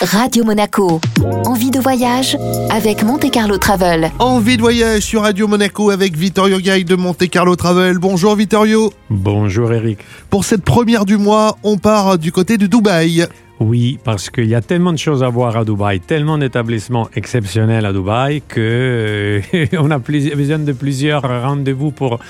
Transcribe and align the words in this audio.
Radio 0.00 0.44
Monaco. 0.44 1.00
Envie 1.44 1.72
de 1.72 1.80
voyage 1.80 2.36
avec 2.70 3.02
Monte 3.02 3.32
Carlo 3.32 3.58
Travel. 3.58 4.12
Envie 4.20 4.56
de 4.56 4.62
voyage 4.62 5.02
sur 5.02 5.22
Radio 5.22 5.48
Monaco 5.48 5.90
avec 5.90 6.16
Vittorio 6.16 6.58
Gay 6.58 6.84
de 6.84 6.94
Monte 6.94 7.28
Carlo 7.28 7.56
Travel. 7.56 7.98
Bonjour 7.98 8.36
Vittorio. 8.36 8.92
Bonjour 9.10 9.72
Eric. 9.72 9.98
Pour 10.30 10.44
cette 10.44 10.62
première 10.62 11.04
du 11.04 11.16
mois, 11.16 11.58
on 11.64 11.78
part 11.78 12.16
du 12.16 12.30
côté 12.30 12.58
de 12.58 12.68
Dubaï. 12.68 13.26
Oui, 13.58 13.98
parce 14.04 14.30
qu'il 14.30 14.46
y 14.46 14.54
a 14.54 14.60
tellement 14.60 14.92
de 14.92 14.98
choses 14.98 15.24
à 15.24 15.28
voir 15.28 15.56
à 15.56 15.64
Dubaï, 15.64 15.98
tellement 15.98 16.38
d'établissements 16.38 17.08
exceptionnels 17.16 17.84
à 17.84 17.92
Dubaï 17.92 18.40
que 18.46 19.40
euh, 19.52 19.66
on 19.80 19.90
a 19.90 19.98
besoin 19.98 20.60
de 20.60 20.72
plusieurs 20.72 21.22
rendez-vous 21.22 21.90
pour 21.90 22.20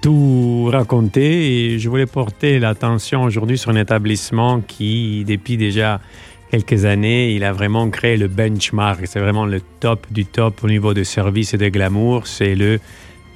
tout 0.00 0.68
raconter. 0.70 1.72
Et 1.72 1.78
je 1.80 1.88
voulais 1.88 2.06
porter 2.06 2.60
l'attention 2.60 3.24
aujourd'hui 3.24 3.58
sur 3.58 3.72
un 3.72 3.76
établissement 3.76 4.60
qui, 4.60 5.24
depuis 5.26 5.56
déjà 5.56 6.00
quelques 6.50 6.84
années, 6.84 7.32
il 7.32 7.44
a 7.44 7.52
vraiment 7.52 7.88
créé 7.90 8.16
le 8.16 8.28
benchmark. 8.28 9.06
C'est 9.06 9.20
vraiment 9.20 9.46
le 9.46 9.60
top 9.80 10.06
du 10.10 10.24
top 10.24 10.62
au 10.64 10.68
niveau 10.68 10.94
de 10.94 11.02
service 11.02 11.54
et 11.54 11.58
de 11.58 11.68
glamour. 11.68 12.26
C'est 12.26 12.54
le 12.54 12.80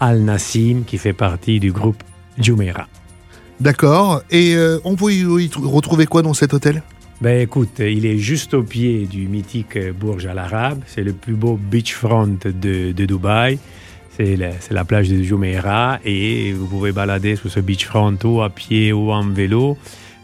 Al 0.00 0.20
Nassim 0.20 0.84
qui 0.86 0.98
fait 0.98 1.12
partie 1.12 1.60
du 1.60 1.72
groupe 1.72 2.02
Jumeirah. 2.38 2.88
D'accord. 3.60 4.22
Et 4.30 4.54
euh, 4.54 4.78
on 4.84 4.96
peut 4.96 5.12
y 5.12 5.24
retrouver 5.24 6.06
quoi 6.06 6.22
dans 6.22 6.34
cet 6.34 6.54
hôtel? 6.54 6.82
Ben 7.20 7.42
écoute, 7.42 7.80
il 7.80 8.06
est 8.06 8.16
juste 8.16 8.54
au 8.54 8.62
pied 8.62 9.04
du 9.04 9.28
mythique 9.28 9.78
Burj 9.92 10.24
Al 10.24 10.38
Arab. 10.38 10.80
C'est 10.86 11.02
le 11.02 11.12
plus 11.12 11.34
beau 11.34 11.58
beachfront 11.60 12.38
de, 12.42 12.92
de 12.92 13.04
Dubaï. 13.04 13.58
C'est 14.16 14.36
la, 14.36 14.50
la, 14.70 14.84
plage 14.84 15.10
de 15.10 15.22
Jumeirah 15.22 16.00
et 16.04 16.52
vous 16.52 16.66
pouvez 16.66 16.92
balader 16.92 17.36
sur 17.36 17.50
ce 17.50 17.60
beachfront 17.60 18.16
ou 18.24 18.40
à 18.40 18.48
pied 18.48 18.92
ou 18.94 19.12
en 19.12 19.28
vélo. 19.28 19.76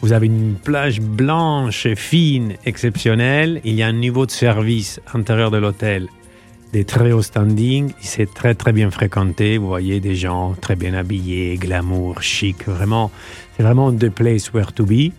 Vous 0.02 0.12
avez 0.12 0.26
une 0.26 0.54
plage 0.54 1.00
blanche, 1.00 1.88
fine, 1.94 2.54
exceptionnelle. 2.64 3.60
Il 3.64 3.74
y 3.74 3.82
a 3.82 3.86
un 3.86 3.92
niveau 3.92 4.26
de 4.26 4.30
service 4.30 5.00
intérieur 5.14 5.50
de 5.50 5.58
l'hôtel 5.58 6.08
des 6.72 6.84
très 6.84 7.12
hauts 7.12 7.22
standing. 7.22 7.92
C'est 8.00 8.32
très 8.32 8.54
très 8.54 8.72
bien 8.72 8.90
fréquenté. 8.90 9.58
Vous 9.58 9.66
voyez 9.66 10.00
des 10.00 10.14
gens 10.14 10.54
très 10.60 10.76
bien 10.76 10.94
habillés, 10.94 11.56
glamour, 11.56 12.22
chic. 12.22 12.66
Vraiment, 12.66 13.10
c'est 13.56 13.62
vraiment 13.62 13.92
the 13.92 14.10
place 14.10 14.52
where 14.52 14.72
to 14.72 14.84
be. 14.84 15.12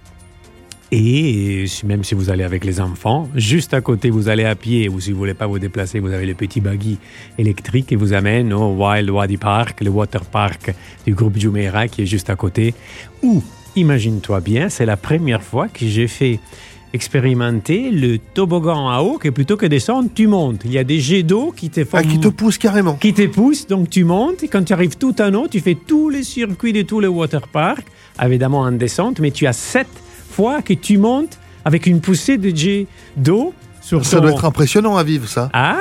Et 0.92 1.66
même 1.84 2.06
si 2.06 2.16
vous 2.16 2.30
allez 2.30 2.44
avec 2.44 2.64
les 2.64 2.80
enfants, 2.80 3.28
juste 3.36 3.74
à 3.74 3.82
côté, 3.82 4.10
vous 4.10 4.30
allez 4.30 4.46
à 4.46 4.56
pied 4.56 4.88
ou 4.88 5.02
si 5.02 5.12
vous 5.12 5.18
voulez 5.18 5.34
pas 5.34 5.46
vous 5.46 5.60
déplacer, 5.60 6.00
vous 6.00 6.14
avez 6.14 6.26
le 6.26 6.34
petit 6.34 6.62
buggy 6.62 6.98
électrique 7.38 7.88
qui 7.88 7.96
vous 7.96 8.14
amène 8.14 8.54
au 8.54 8.74
Wild 8.76 9.10
Wadi 9.10 9.36
Park, 9.36 9.82
le 9.82 9.90
water 9.90 10.24
park 10.24 10.74
du 11.06 11.14
groupe 11.14 11.38
Jumeirah 11.38 11.90
qui 11.90 12.04
est 12.04 12.06
juste 12.06 12.30
à 12.30 12.38
côté, 12.38 12.74
imagine-toi 13.78 14.42
bien, 14.42 14.70
c'est 14.70 14.86
la 14.86 14.98
première 14.98 15.42
fois 15.42 15.68
que 15.68 15.86
j'ai 15.86 16.08
fait 16.08 16.40
expérimenter 16.94 17.92
le 17.92 18.18
toboggan 18.18 18.90
à 18.90 19.02
eau 19.02 19.18
que 19.18 19.30
plutôt 19.30 19.58
que 19.58 19.66
descendre, 19.66 20.10
tu 20.14 20.28
montes. 20.28 20.62
Il 20.66 20.72
y 20.72 20.78
a 20.78 20.84
des 20.84 21.00
jets 21.00 21.24
d'eau 21.24 21.54
qui 21.56 21.70
te 21.70 21.84
font... 21.86 21.98
Ah, 21.98 22.04
qui 22.04 22.20
te 22.20 22.28
poussent 22.28 22.58
carrément. 22.58 22.96
Qui 22.96 23.14
te 23.14 23.26
poussent, 23.28 23.68
donc 23.68 23.90
tu 23.90 24.04
montes. 24.04 24.44
Et 24.44 24.48
quand 24.48 24.64
tu 24.64 24.74
arrives 24.74 24.98
tout 24.98 25.22
en 25.22 25.34
haut, 25.34 25.48
tu 25.48 25.60
fais 25.60 25.76
tous 25.76 26.10
les 26.10 26.24
circuits 26.24 26.74
de 26.74 26.82
tous 26.82 27.00
les 27.00 27.08
waterparks, 27.08 27.86
évidemment 28.22 28.62
en 28.62 28.72
descente, 28.72 29.20
mais 29.20 29.32
tu 29.32 29.46
as 29.46 29.54
sept 29.54 29.88
fois 30.32 30.62
que 30.62 30.74
tu 30.74 30.98
montes 30.98 31.38
avec 31.66 31.86
une 31.86 32.02
poussée 32.02 32.38
de 32.38 32.56
jets 32.56 32.88
d'eau 33.16 33.54
sur 33.82 34.06
Ça 34.06 34.20
doit 34.20 34.32
être 34.32 34.46
impressionnant 34.46 34.98
à 34.98 35.04
vivre, 35.04 35.28
ça. 35.28 35.50
Ah 35.54 35.78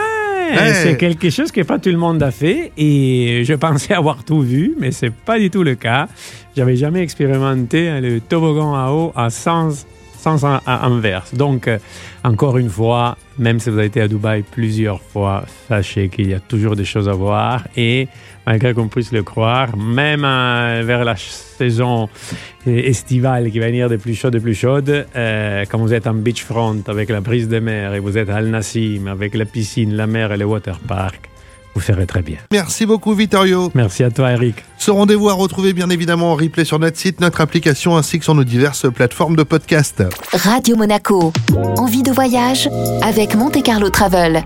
c'est 0.75 0.97
quelque 0.97 1.31
chose 1.31 1.51
que 1.53 1.61
pas 1.63 1.79
tout 1.79 1.91
le 1.91 1.97
monde 1.97 2.23
a 2.23 2.31
fait 2.31 2.73
et 2.77 3.43
je 3.45 3.55
pensais 3.67 3.95
avoir 3.95 4.25
tout 4.25 4.41
vu, 4.41 4.75
mais 4.79 4.93
c'est 4.93 5.13
pas 5.13 5.39
du 5.39 5.51
tout 5.51 5.63
le 5.63 5.75
cas. 5.75 6.09
J'avais 6.57 6.77
jamais 6.77 7.03
expérimenté 7.03 8.01
le 8.01 8.21
toboggan 8.21 8.75
à 8.75 8.91
eau 8.91 9.13
à 9.15 9.31
sens, 9.31 9.87
sens 10.27 10.45
inverse. 10.67 11.35
Donc, 11.35 11.69
euh, 11.69 11.79
encore 12.25 12.59
une 12.59 12.69
fois, 12.69 13.17
même 13.39 13.61
si 13.61 13.71
vous 13.71 13.79
avez 13.79 13.87
été 13.87 14.01
à 14.01 14.09
Dubaï 14.09 14.43
plusieurs 14.43 15.01
fois, 15.01 15.45
sachez 15.69 16.09
qu'il 16.09 16.29
y 16.29 16.35
a 16.35 16.41
toujours 16.41 16.75
des 16.75 16.85
choses 16.85 17.09
à 17.09 17.13
voir 17.13 17.69
et 17.77 18.09
malgré 18.47 18.75
qu'on 18.75 18.89
puisse 18.89 19.13
le 19.13 19.23
croire, 19.23 19.77
même 19.77 20.25
euh, 20.25 20.83
vers 20.85 21.05
la 21.05 21.17
saison 21.17 22.09
estivale 22.67 23.51
qui 23.51 23.59
va 23.59 23.67
venir 23.67 23.89
de 23.89 23.97
plus 23.97 24.15
chaude 24.15 24.33
de 24.33 24.39
plus 24.39 24.55
chaude, 24.55 25.07
euh, 25.15 25.65
quand 25.69 25.79
vous 25.79 25.95
êtes 25.95 26.07
en 26.07 26.15
beachfront 26.15 26.83
avec 26.89 27.09
la 27.09 27.21
brise 27.21 27.49
de 27.49 27.61
mer 27.61 27.95
et 27.95 28.01
vous 28.01 28.19
êtes 28.19 28.29
à 28.29 28.37
Al 28.37 28.47
Nassim 28.47 29.07
avec 29.09 29.35
la 29.35 29.45
piscine, 29.45 29.95
la 29.95 30.07
mer 30.07 30.33
et 30.33 30.37
le 30.37 30.45
water 30.45 30.79
park, 30.81 31.31
vous 31.77 31.81
ferez 31.81 32.07
très 32.07 32.23
bien. 32.23 32.39
Merci 32.53 32.87
beaucoup 32.87 33.13
Vittorio. 33.13 33.71
Merci 33.75 34.03
à 34.03 34.11
toi 34.11 34.33
Eric. 34.33 34.65
Ce 34.79 34.91
rendez-vous 34.91 35.29
à 35.29 35.35
retrouver 35.35 35.75
bien 35.75 35.91
évidemment 35.91 36.33
en 36.33 36.35
replay 36.35 36.65
sur 36.65 36.79
notre 36.79 36.97
site, 36.97 37.21
notre 37.21 37.43
application 37.43 37.99
ainsi 37.99 38.19
que 38.19 38.25
sur 38.25 38.35
nos 38.35 38.45
diverses 38.45 38.91
plateformes 38.91 39.37
de 39.37 39.43
podcast. 39.43 40.03
Radio 40.33 40.75
Monaco. 40.75 41.35
Envie 41.77 42.03
de 42.03 42.13
voyage 42.13 42.71
avec 43.03 43.35
Monte 43.35 43.63
Carlo 43.63 43.91
Travel. 43.91 44.43